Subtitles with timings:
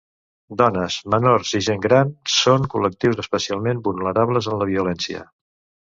[0.61, 5.23] Dones, menors i gent gran són col·lectius especialment vulnerables en la violència.